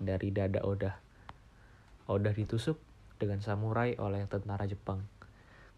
dari 0.00 0.32
dada 0.32 0.64
Odah. 0.64 0.96
Odah 2.08 2.32
ditusuk 2.32 2.80
dengan 3.20 3.44
samurai 3.44 3.96
oleh 4.00 4.24
tentara 4.24 4.64
Jepang. 4.64 5.04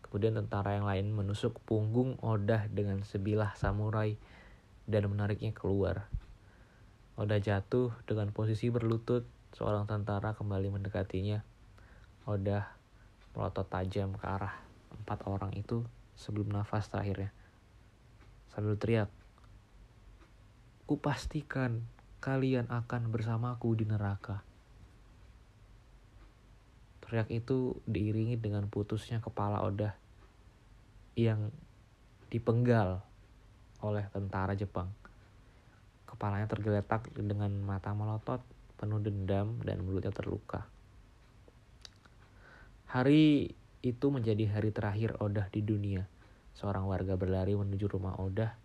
Kemudian 0.07 0.39
tentara 0.39 0.79
yang 0.79 0.87
lain 0.87 1.11
menusuk 1.11 1.59
punggung 1.67 2.17
Odah 2.23 2.71
dengan 2.71 3.03
sebilah 3.03 3.59
samurai 3.59 4.15
dan 4.89 5.05
menariknya 5.13 5.53
keluar. 5.53 6.09
Oda 7.21 7.37
jatuh 7.37 7.93
dengan 8.09 8.33
posisi 8.33 8.73
berlutut, 8.73 9.29
seorang 9.53 9.85
tentara 9.85 10.33
kembali 10.33 10.73
mendekatinya. 10.73 11.45
Oda 12.25 12.73
melotot 13.37 13.69
tajam 13.69 14.17
ke 14.17 14.25
arah 14.25 14.57
empat 15.05 15.29
orang 15.29 15.53
itu 15.53 15.85
sebelum 16.17 16.49
nafas 16.49 16.89
terakhirnya. 16.89 17.31
Sambil 18.51 18.81
teriak, 18.81 19.13
Kupastikan 20.89 21.85
kalian 22.25 22.73
akan 22.73 23.13
bersamaku 23.13 23.77
di 23.77 23.85
neraka. 23.85 24.41
Teriak 27.05 27.29
itu 27.29 27.77
diiringi 27.85 28.41
dengan 28.41 28.73
putusnya 28.73 29.21
kepala 29.21 29.61
Oda 29.61 29.93
yang 31.13 31.53
dipenggal 32.33 33.05
oleh 33.83 34.07
tentara 34.11 34.59
Jepang. 34.59 34.91
Kepalanya 36.09 36.49
tergeletak 36.49 37.13
dengan 37.15 37.53
mata 37.63 37.93
melotot, 37.93 38.41
penuh 38.81 38.99
dendam, 38.99 39.61
dan 39.63 39.85
mulutnya 39.85 40.11
terluka. 40.11 40.65
Hari 42.89 43.53
itu 43.85 44.07
menjadi 44.09 44.49
hari 44.49 44.73
terakhir 44.73 45.21
Odah 45.21 45.47
di 45.53 45.61
dunia. 45.61 46.09
Seorang 46.57 46.89
warga 46.89 47.15
berlari 47.15 47.55
menuju 47.55 47.87
rumah 47.87 48.17
Odah 48.19 48.57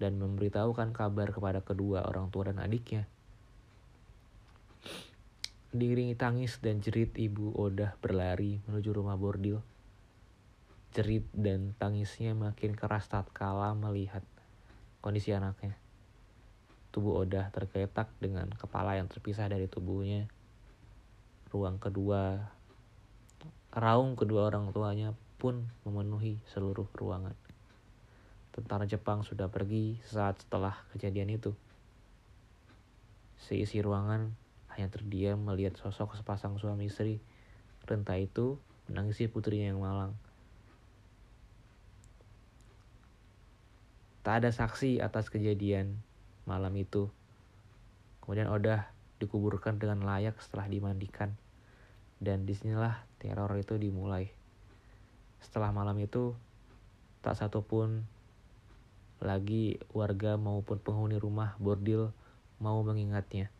dan 0.00 0.16
memberitahukan 0.18 0.90
kabar 0.90 1.30
kepada 1.30 1.60
kedua 1.62 2.08
orang 2.08 2.32
tua 2.32 2.48
dan 2.50 2.58
adiknya. 2.58 3.06
Diiringi 5.76 6.16
tangis 6.16 6.56
dan 6.64 6.80
jerit 6.80 7.12
ibu 7.20 7.52
Odah 7.52 7.94
berlari 8.00 8.58
menuju 8.64 8.90
rumah 8.96 9.14
bordil. 9.14 9.60
Jerit 10.96 11.28
dan 11.36 11.76
tangisnya 11.76 12.32
makin 12.32 12.72
keras 12.72 13.04
tatkala 13.12 13.76
melihat 13.76 14.24
kondisi 15.04 15.28
anaknya. 15.36 15.76
Tubuh 16.88 17.20
Oda 17.20 17.52
tergeletak 17.52 18.08
dengan 18.16 18.48
kepala 18.56 18.96
yang 18.96 19.04
terpisah 19.04 19.44
dari 19.44 19.68
tubuhnya. 19.68 20.24
Ruang 21.52 21.76
kedua, 21.76 22.48
raung 23.76 24.16
kedua 24.16 24.48
orang 24.48 24.72
tuanya 24.72 25.12
pun 25.36 25.68
memenuhi 25.84 26.40
seluruh 26.48 26.88
ruangan. 26.96 27.36
Tentara 28.56 28.88
Jepang 28.88 29.20
sudah 29.20 29.52
pergi 29.52 30.00
saat 30.00 30.40
setelah 30.40 30.80
kejadian 30.96 31.28
itu. 31.28 31.52
Seisi 33.36 33.84
ruangan 33.84 34.32
hanya 34.72 34.88
terdiam 34.88 35.44
melihat 35.44 35.76
sosok 35.76 36.16
sepasang 36.16 36.56
suami 36.56 36.88
istri 36.88 37.20
renta 37.84 38.16
itu 38.16 38.56
menangisi 38.88 39.28
putrinya 39.28 39.76
yang 39.76 39.84
malang. 39.84 40.16
Tak 44.26 44.42
ada 44.42 44.50
saksi 44.50 44.98
atas 44.98 45.30
kejadian 45.30 46.02
malam 46.50 46.74
itu. 46.74 47.06
Kemudian 48.18 48.50
Oda 48.50 48.90
dikuburkan 49.22 49.78
dengan 49.78 50.02
layak 50.02 50.34
setelah 50.42 50.66
dimandikan. 50.66 51.38
Dan 52.18 52.42
di 52.42 52.58
sinilah 52.58 53.06
teror 53.22 53.54
itu 53.54 53.78
dimulai. 53.78 54.26
Setelah 55.38 55.70
malam 55.70 55.94
itu, 56.02 56.34
tak 57.22 57.38
satu 57.38 57.62
pun 57.62 58.02
lagi 59.22 59.78
warga 59.94 60.34
maupun 60.34 60.82
penghuni 60.82 61.22
rumah 61.22 61.54
bordil 61.62 62.10
mau 62.58 62.82
mengingatnya. 62.82 63.54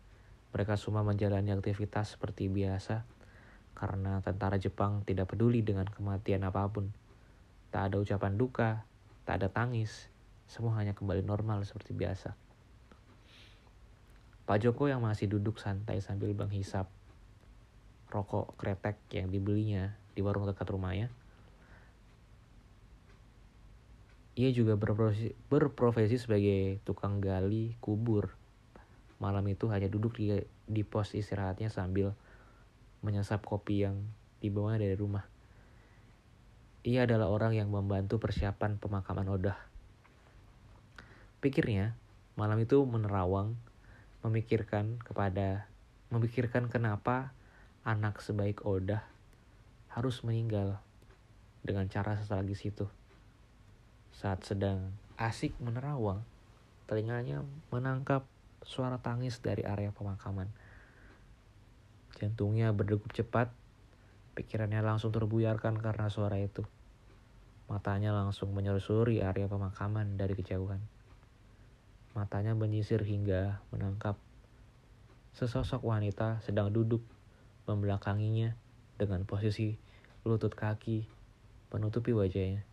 Mereka 0.50 0.74
semua 0.74 1.06
menjalani 1.06 1.54
aktivitas 1.54 2.18
seperti 2.18 2.50
biasa 2.50 3.06
karena 3.78 4.18
tentara 4.18 4.58
Jepang 4.58 5.06
tidak 5.06 5.30
peduli 5.30 5.62
dengan 5.62 5.86
kematian 5.86 6.42
apa 6.42 6.66
pun. 6.66 6.90
Tak 7.70 7.94
ada 7.94 8.02
ucapan 8.02 8.34
duka, 8.34 8.82
tak 9.22 9.38
ada 9.38 9.46
tangis, 9.46 10.10
semua 10.46 10.78
hanya 10.78 10.94
kembali 10.94 11.26
normal 11.26 11.62
seperti 11.66 11.92
biasa. 11.92 12.34
Pak 14.46 14.62
Joko 14.62 14.86
yang 14.86 15.02
masih 15.02 15.26
duduk 15.26 15.58
santai 15.58 15.98
sambil 15.98 16.30
menghisap 16.30 16.86
rokok 18.14 18.54
kretek 18.54 18.94
yang 19.10 19.26
dibelinya 19.26 19.98
di 20.14 20.22
warung 20.22 20.46
dekat 20.46 20.70
rumahnya. 20.70 21.10
Ia 24.36 24.52
juga 24.54 24.78
berprofesi, 24.78 25.34
berprofesi 25.50 26.16
sebagai 26.20 26.78
tukang 26.86 27.18
gali 27.18 27.74
kubur. 27.82 28.38
Malam 29.18 29.48
itu 29.50 29.66
hanya 29.72 29.90
duduk 29.90 30.14
di, 30.20 30.38
di 30.68 30.82
pos 30.84 31.16
istirahatnya 31.16 31.72
sambil 31.72 32.12
menyesap 33.00 33.42
kopi 33.42 33.82
yang 33.82 33.98
dibawanya 34.38 34.86
dari 34.86 34.94
rumah. 34.94 35.26
Ia 36.86 37.02
adalah 37.02 37.26
orang 37.26 37.58
yang 37.58 37.66
membantu 37.66 38.22
persiapan 38.22 38.78
pemakaman 38.78 39.26
Odah. 39.26 39.58
Pikirnya, 41.44 41.92
malam 42.34 42.56
itu 42.60 42.80
menerawang 42.84 43.56
memikirkan 44.24 44.96
kepada 45.04 45.68
memikirkan 46.08 46.72
kenapa 46.72 47.36
anak 47.86 48.18
sebaik 48.24 48.64
Oda 48.64 49.06
harus 49.92 50.24
meninggal 50.24 50.80
dengan 51.60 51.86
cara 51.92 52.16
setragis 52.16 52.64
itu. 52.64 52.86
Saat 54.16 54.48
sedang 54.48 54.96
asik 55.20 55.52
menerawang, 55.60 56.24
telinganya 56.88 57.44
menangkap 57.68 58.24
suara 58.64 58.96
tangis 58.98 59.38
dari 59.44 59.60
area 59.62 59.92
pemakaman. 59.92 60.48
Jantungnya 62.16 62.72
berdegup 62.72 63.12
cepat, 63.12 63.52
pikirannya 64.32 64.80
langsung 64.80 65.12
terbuyarkan 65.12 65.76
karena 65.84 66.08
suara 66.08 66.40
itu. 66.40 66.64
Matanya 67.68 68.14
langsung 68.14 68.54
menyelusuri 68.56 69.20
area 69.20 69.50
pemakaman 69.50 70.16
dari 70.16 70.32
kejauhan. 70.32 70.95
Matanya 72.16 72.56
menyisir 72.56 73.04
hingga 73.04 73.60
menangkap 73.68 74.16
sesosok 75.36 75.84
wanita 75.84 76.40
sedang 76.40 76.72
duduk 76.72 77.04
membelakanginya 77.68 78.56
dengan 78.96 79.28
posisi 79.28 79.76
lutut 80.24 80.56
kaki 80.56 81.04
menutupi 81.68 82.16
wajahnya. 82.16 82.64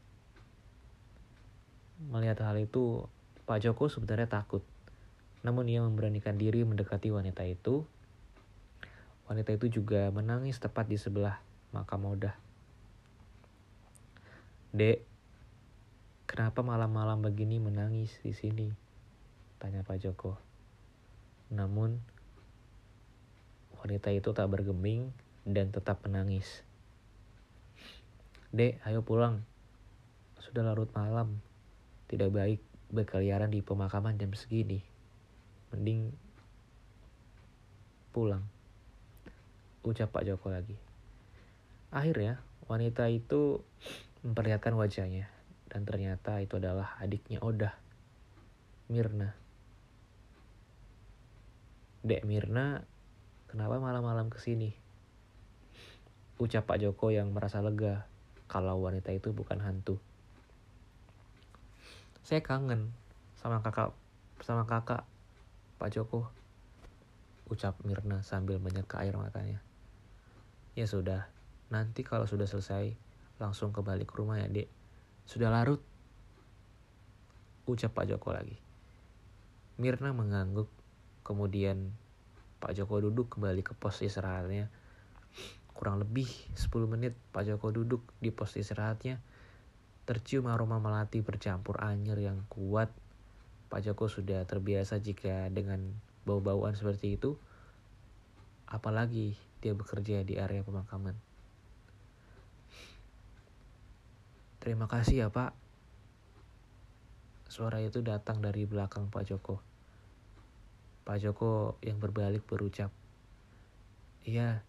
Melihat 2.07 2.39
hal 2.47 2.55
itu, 2.55 3.03
Pak 3.43 3.59
Joko 3.59 3.91
sebenarnya 3.91 4.31
takut. 4.31 4.63
Namun 5.43 5.67
ia 5.67 5.83
memberanikan 5.83 6.39
diri 6.39 6.63
mendekati 6.63 7.11
wanita 7.11 7.43
itu. 7.43 7.83
Wanita 9.27 9.55
itu 9.59 9.83
juga 9.83 10.07
menangis 10.15 10.55
tepat 10.55 10.87
di 10.87 10.95
sebelah 10.95 11.43
makam 11.75 12.07
Odah. 12.07 12.35
Dek, 14.71 15.03
kenapa 16.25 16.63
malam-malam 16.63 17.19
begini 17.19 17.59
menangis 17.59 18.15
di 18.23 18.31
sini? 18.31 18.82
Tanya 19.63 19.79
Pak 19.79 19.95
Joko. 20.03 20.35
Namun, 21.47 21.95
wanita 23.79 24.11
itu 24.11 24.35
tak 24.35 24.51
bergeming 24.51 25.15
dan 25.47 25.71
tetap 25.71 26.03
menangis. 26.03 26.67
Dek, 28.51 28.83
ayo 28.83 29.07
pulang. 29.07 29.39
Sudah 30.43 30.67
larut 30.67 30.91
malam. 30.91 31.39
Tidak 32.11 32.27
baik 32.27 32.59
berkeliaran 32.91 33.55
di 33.55 33.63
pemakaman 33.63 34.19
jam 34.19 34.35
segini. 34.35 34.83
Mending 35.71 36.11
pulang. 38.11 38.43
Ucap 39.87 40.11
Pak 40.11 40.27
Joko 40.27 40.51
lagi. 40.51 40.75
Akhirnya, 41.87 42.43
wanita 42.67 43.07
itu 43.07 43.63
memperlihatkan 44.27 44.75
wajahnya. 44.75 45.31
Dan 45.71 45.87
ternyata 45.87 46.43
itu 46.43 46.59
adalah 46.59 46.99
adiknya 46.99 47.39
Odah, 47.39 47.71
Mirna. 48.91 49.42
Dek 52.03 52.27
Mirna, 52.27 52.83
kenapa 53.47 53.79
malam-malam 53.79 54.27
ke 54.27 54.35
sini? 54.35 54.75
Ucap 56.35 56.67
Pak 56.67 56.83
Joko 56.83 57.15
yang 57.15 57.31
merasa 57.31 57.63
lega 57.63 58.03
kalau 58.51 58.83
wanita 58.83 59.15
itu 59.15 59.31
bukan 59.31 59.63
hantu. 59.63 60.03
Saya 62.27 62.43
kangen 62.43 62.91
sama 63.39 63.63
kakak 63.63 63.95
sama 64.43 64.67
kakak 64.67 65.07
Pak 65.79 65.95
Joko. 65.95 66.27
Ucap 67.47 67.79
Mirna 67.87 68.19
sambil 68.19 68.59
menyeka 68.59 68.99
air 68.99 69.15
matanya. 69.15 69.63
Ya 70.75 70.83
sudah, 70.83 71.31
nanti 71.71 72.03
kalau 72.03 72.27
sudah 72.27 72.51
selesai 72.51 72.91
langsung 73.39 73.71
kembali 73.71 74.03
ke 74.03 74.19
rumah 74.19 74.43
ya 74.43 74.51
dek. 74.51 74.67
Sudah 75.23 75.47
larut. 75.47 75.79
Ucap 77.63 77.95
Pak 77.95 78.11
Joko 78.11 78.35
lagi. 78.35 78.59
Mirna 79.79 80.11
mengangguk 80.11 80.82
Kemudian 81.23 81.95
Pak 82.59 82.75
Joko 82.75 82.99
duduk 82.99 83.31
kembali 83.35 83.63
ke 83.63 83.75
pos 83.75 83.99
istirahatnya. 83.99 84.67
Kurang 85.71 85.99
lebih 85.99 86.27
10 86.55 86.71
menit 86.87 87.11
Pak 87.35 87.47
Joko 87.47 87.71
duduk 87.71 88.03
di 88.23 88.31
pos 88.31 88.55
istirahatnya. 88.55 89.19
Tercium 90.03 90.51
aroma 90.51 90.83
melati 90.83 91.23
bercampur 91.23 91.79
anyir 91.79 92.19
yang 92.19 92.43
kuat. 92.51 92.91
Pak 93.71 93.83
Joko 93.87 94.11
sudah 94.11 94.43
terbiasa 94.43 94.99
jika 94.99 95.47
dengan 95.51 95.95
bau-bauan 96.27 96.75
seperti 96.75 97.19
itu. 97.19 97.39
Apalagi 98.67 99.35
dia 99.63 99.71
bekerja 99.71 100.23
di 100.27 100.35
area 100.35 100.63
pemakaman. 100.63 101.15
Terima 104.63 104.87
kasih 104.87 105.23
ya 105.23 105.27
Pak. 105.27 105.51
Suara 107.51 107.83
itu 107.83 107.99
datang 107.99 108.39
dari 108.39 108.63
belakang 108.63 109.11
Pak 109.11 109.23
Joko. 109.27 109.72
Pak 111.03 111.19
Joko 111.19 111.75
yang 111.83 111.99
berbalik 111.99 112.47
berucap, 112.47 112.87
Iya, 114.23 114.63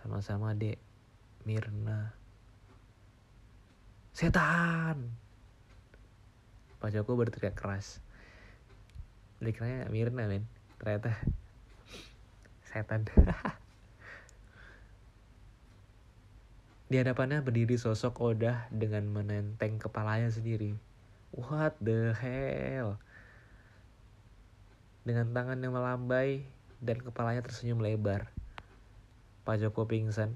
sama-sama 0.00 0.56
dek, 0.56 0.80
Mirna. 1.44 2.16
Setan! 4.16 5.12
Pak 6.80 6.88
Joko 6.88 7.20
berteriak 7.20 7.52
keras. 7.52 8.00
Dikiranya 9.44 9.92
Mirna 9.92 10.24
men, 10.24 10.48
ternyata 10.80 11.12
setan. 12.72 13.04
Di 16.88 16.96
hadapannya 16.96 17.44
berdiri 17.44 17.76
sosok 17.76 18.24
Odah 18.24 18.72
dengan 18.72 19.04
menenteng 19.12 19.76
kepalanya 19.76 20.32
sendiri. 20.32 20.72
What 21.36 21.76
the 21.84 22.16
hell? 22.16 22.96
Dengan 25.06 25.30
tangan 25.30 25.62
yang 25.62 25.70
melambai 25.70 26.42
dan 26.82 26.98
kepalanya 26.98 27.46
tersenyum 27.46 27.78
lebar. 27.78 28.26
Pak 29.46 29.62
Joko 29.62 29.86
pingsan. 29.86 30.34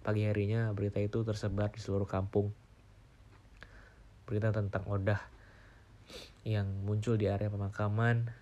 Pagi 0.00 0.24
harinya 0.24 0.72
berita 0.72 0.96
itu 1.04 1.20
tersebar 1.20 1.68
di 1.68 1.76
seluruh 1.76 2.08
kampung. 2.08 2.48
Berita 4.24 4.56
tentang 4.56 4.88
Odah 4.88 5.20
yang 6.48 6.64
muncul 6.88 7.20
di 7.20 7.28
area 7.28 7.52
pemakaman. 7.52 8.32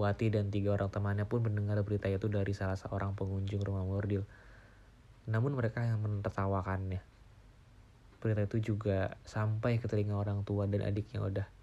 Wati 0.00 0.32
dan 0.32 0.48
tiga 0.48 0.80
orang 0.80 0.88
temannya 0.88 1.28
pun 1.28 1.44
mendengar 1.44 1.76
berita 1.84 2.08
itu 2.08 2.32
dari 2.32 2.56
salah 2.56 2.80
seorang 2.80 3.12
pengunjung 3.12 3.60
rumah 3.60 3.84
bordil. 3.84 4.24
Namun 5.28 5.60
mereka 5.60 5.84
yang 5.84 6.00
menertawakannya. 6.00 7.04
Berita 8.16 8.48
itu 8.48 8.72
juga 8.72 9.12
sampai 9.28 9.76
ke 9.76 9.84
telinga 9.92 10.16
orang 10.16 10.40
tua 10.40 10.64
dan 10.64 10.88
adiknya 10.88 11.20
Odah. 11.20 11.57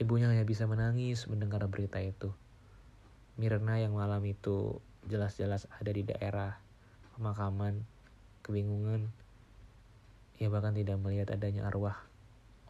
Ibunya 0.00 0.32
hanya 0.32 0.48
bisa 0.48 0.64
menangis 0.64 1.28
mendengar 1.28 1.60
berita 1.68 2.00
itu. 2.00 2.32
Mirna 3.36 3.76
yang 3.76 3.92
malam 3.92 4.24
itu 4.24 4.80
jelas-jelas 5.04 5.68
ada 5.76 5.92
di 5.92 6.08
daerah 6.08 6.56
pemakaman, 7.12 7.84
kebingungan. 8.40 9.12
Ia 10.40 10.48
bahkan 10.48 10.72
tidak 10.72 10.96
melihat 11.04 11.36
adanya 11.36 11.68
arwah 11.68 12.00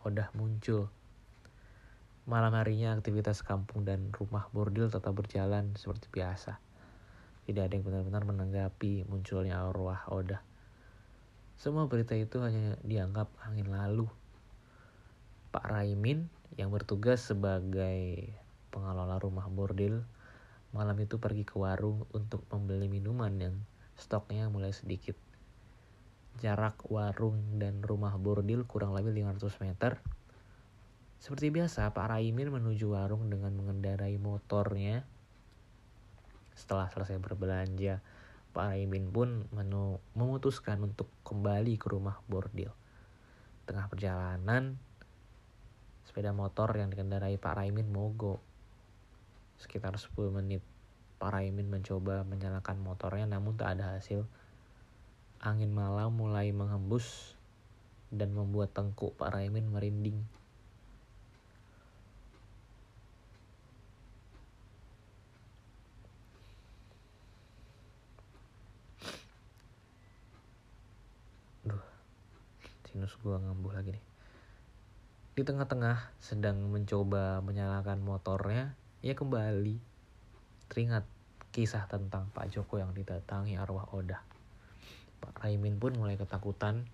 Odah 0.03 0.27
muncul. 0.35 0.91
Malam 2.27 2.51
harinya 2.59 2.99
aktivitas 2.99 3.47
kampung 3.47 3.87
dan 3.87 4.11
rumah 4.11 4.51
bordil 4.51 4.91
tetap 4.91 5.15
berjalan 5.15 5.71
seperti 5.79 6.11
biasa. 6.11 6.59
Tidak 7.47 7.63
ada 7.63 7.71
yang 7.79 7.87
benar-benar 7.87 8.27
menanggapi 8.27 9.07
munculnya 9.07 9.63
arwah 9.63 10.03
Odah. 10.11 10.43
Semua 11.55 11.87
berita 11.87 12.19
itu 12.19 12.43
hanya 12.43 12.75
dianggap 12.83 13.31
angin 13.47 13.71
lalu. 13.71 14.11
Pak 15.55 15.71
Raimin 15.71 16.40
yang 16.59 16.73
bertugas 16.75 17.23
sebagai 17.23 18.31
pengelola 18.71 19.19
rumah 19.23 19.47
bordil 19.47 20.03
malam 20.71 20.95
itu 21.03 21.19
pergi 21.19 21.43
ke 21.43 21.59
warung 21.59 22.07
untuk 22.15 22.47
membeli 22.47 22.87
minuman 22.87 23.35
yang 23.43 23.57
stoknya 23.99 24.47
mulai 24.47 24.71
sedikit. 24.71 25.19
Jarak 26.39 26.87
warung 26.87 27.59
dan 27.59 27.83
rumah 27.83 28.15
bordil 28.15 28.63
kurang 28.71 28.95
lebih 28.95 29.11
500 29.19 29.67
meter. 29.67 29.99
Seperti 31.19 31.51
biasa, 31.51 31.91
Pak 31.91 32.17
Raimin 32.17 32.55
menuju 32.55 32.95
warung 32.95 33.27
dengan 33.29 33.53
mengendarai 33.59 34.15
motornya. 34.17 35.03
Setelah 36.55 36.87
selesai 36.89 37.19
berbelanja, 37.19 37.99
Pak 38.55 38.65
Raimin 38.71 39.11
pun 39.11 39.51
memutuskan 40.15 40.81
untuk 40.87 41.11
kembali 41.27 41.77
ke 41.77 41.87
rumah 41.91 42.23
bordil. 42.31 42.73
Tengah 43.67 43.91
perjalanan, 43.91 44.79
sepeda 46.09 46.33
motor 46.35 46.73
yang 46.75 46.89
dikendarai 46.91 47.37
Pak 47.37 47.61
Raimin 47.61 47.89
mogok. 47.93 48.41
Sekitar 49.61 49.95
10 49.95 50.33
menit, 50.33 50.65
Pak 51.21 51.37
Raimin 51.37 51.69
mencoba 51.69 52.25
menyalakan 52.25 52.81
motornya 52.81 53.29
namun 53.29 53.53
tak 53.55 53.77
ada 53.77 54.01
hasil. 54.01 54.25
Angin 55.41 55.73
malam 55.73 56.17
mulai 56.17 56.49
menghembus 56.53 57.37
dan 58.09 58.33
membuat 58.33 58.73
tengkuk 58.73 59.15
Pak 59.21 59.37
Raimin 59.37 59.71
merinding. 59.71 60.19
Duh, 71.63 71.85
sinus 72.89 73.15
gua 73.23 73.39
ngambuh 73.39 73.77
lagi 73.77 73.93
nih. 73.95 74.10
Di 75.41 75.49
tengah-tengah 75.49 76.21
sedang 76.21 76.69
mencoba 76.69 77.41
menyalakan 77.41 78.05
motornya, 78.05 78.77
ia 79.01 79.17
kembali 79.17 79.81
teringat 80.69 81.09
kisah 81.49 81.89
tentang 81.89 82.29
Pak 82.37 82.53
Joko 82.53 82.77
yang 82.77 82.93
didatangi 82.93 83.57
arwah 83.57 83.89
Oda. 83.97 84.21
Pak 85.25 85.41
Raimin 85.41 85.81
pun 85.81 85.97
mulai 85.97 86.21
ketakutan 86.21 86.85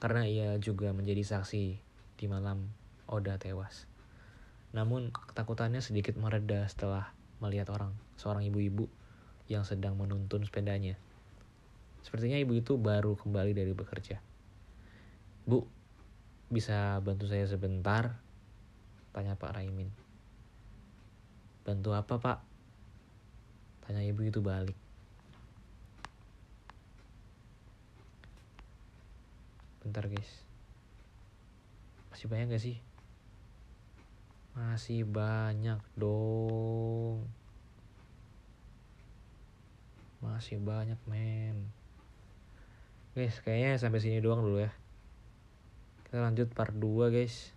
karena 0.00 0.24
ia 0.24 0.56
juga 0.56 0.96
menjadi 0.96 1.20
saksi 1.20 1.76
di 2.16 2.24
malam 2.24 2.72
Oda 3.04 3.36
tewas. 3.36 3.84
Namun 4.72 5.12
ketakutannya 5.12 5.84
sedikit 5.84 6.16
mereda 6.16 6.64
setelah 6.72 7.12
melihat 7.36 7.68
orang 7.68 7.92
seorang 8.16 8.48
ibu-ibu 8.48 8.88
yang 9.52 9.68
sedang 9.68 10.00
menuntun 10.00 10.40
sepedanya. 10.48 10.96
Sepertinya 12.00 12.40
ibu 12.40 12.56
itu 12.56 12.80
baru 12.80 13.12
kembali 13.12 13.52
dari 13.52 13.76
bekerja. 13.76 14.24
Bu, 15.44 15.83
bisa 16.54 17.02
bantu 17.02 17.26
saya 17.26 17.42
sebentar? 17.50 18.14
Tanya 19.10 19.34
Pak 19.34 19.58
Raimin. 19.58 19.90
Bantu 21.66 21.90
apa 21.90 22.14
pak? 22.22 22.38
Tanya 23.82 24.06
ibu 24.06 24.22
itu 24.22 24.38
balik. 24.38 24.78
Bentar 29.82 30.06
guys. 30.06 30.46
Masih 32.14 32.30
banyak 32.30 32.46
gak 32.54 32.62
sih? 32.62 32.78
Masih 34.54 35.02
banyak 35.02 35.82
dong. 35.98 37.26
Masih 40.22 40.62
banyak 40.62 41.00
men. 41.10 41.74
Guys, 43.18 43.42
kayaknya 43.42 43.82
sampai 43.82 43.98
sini 43.98 44.22
doang 44.22 44.46
dulu 44.46 44.62
ya 44.62 44.83
kita 46.14 46.22
lanjut 46.22 46.46
part 46.54 46.70
2 46.70 47.10
guys. 47.10 47.50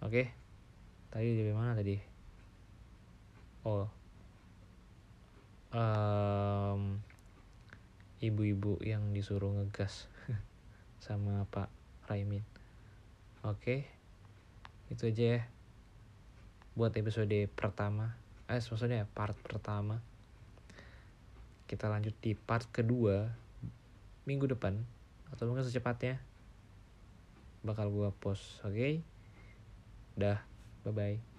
Oke. 0.00 0.32
Tadi 1.12 1.28
di 1.36 1.52
mana 1.52 1.76
tadi? 1.76 2.00
Oh. 3.68 3.84
Um, 5.68 7.04
ibu-ibu 8.24 8.80
yang 8.80 9.12
disuruh 9.12 9.52
ngegas 9.52 10.08
sama 11.04 11.44
Pak 11.52 11.68
Raimin. 12.08 12.48
Oke. 13.44 13.84
Itu 14.88 15.12
aja 15.12 15.24
ya. 15.36 15.40
Buat 16.72 16.96
episode 16.96 17.52
pertama. 17.52 18.16
Eh 18.48 18.64
maksudnya 18.64 19.04
part 19.12 19.36
pertama. 19.44 20.00
Kita 21.68 21.92
lanjut 21.92 22.16
di 22.16 22.32
part 22.32 22.64
kedua 22.72 23.41
minggu 24.28 24.46
depan 24.46 24.82
atau 25.32 25.48
mungkin 25.48 25.66
secepatnya 25.66 26.20
bakal 27.62 27.88
gua 27.90 28.10
post 28.14 28.62
oke 28.62 28.74
okay? 28.74 28.94
dah 30.18 30.38
bye 30.84 30.94
bye 30.94 31.31